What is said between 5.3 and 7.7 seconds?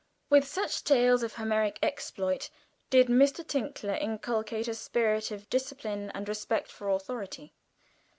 discipline and respect for authority.